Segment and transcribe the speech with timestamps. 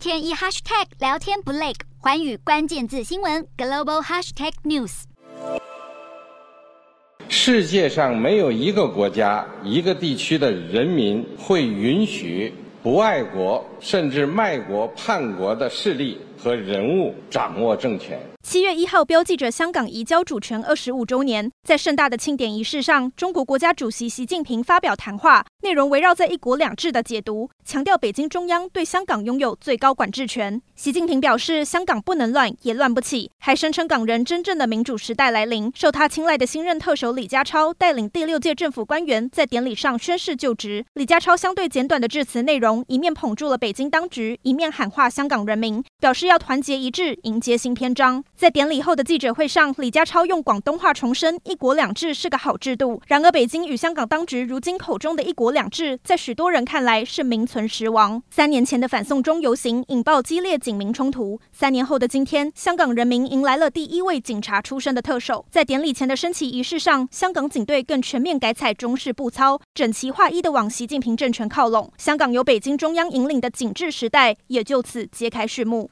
[0.00, 5.02] 天一 hashtag 聊天不累，环宇关键字新闻 global hashtag news。
[7.28, 12.50] 世界上没有一个国家、一个地区的人民会允许
[12.82, 18.18] 不爱国甚至卖国叛国的势力和人物掌握政权。
[18.42, 30.60] 七月一号标记着香港移交主权二十五周年，在盛大的庆典仪式上，中国国家主席习近平发表谈话，内容围绕在“一国两制”的解读，强调北京中央对香港拥有最高管制权。
[30.74, 35.70] 习近平表示，香港不能乱，也乱不起，还声称港人真正的民主时代来临。
[35.74, 40.82] 受他青睐的新任特首李家超带领第六届政府官员在典礼上宣誓就职。
[40.94, 48.22] 李家超相对简短的致辞内容，一面捧住了北京当局，一面喊话香港人民，表示要团结一致，迎接新篇章。
[48.36, 53.02] 在典礼后的记者会上，李家超用广东话重申“一国两制”是个好制度。
[53.08, 58.22] 然而，北京与香港当局如今口中的一国两制，在许多人看来是名存实亡。
[58.30, 65.44] 三年前的反送中游行引爆激烈警民冲突，三年后的今天，香港人民迎来了第一位警察出身的特首。
[65.50, 71.92] 在典礼前的升旗仪式上，香港警队更全面改采中式步操，整齐划一地往习近平政权靠拢。
[71.98, 75.88] 香港由北京中央引领的警治时代也就此揭开序幕。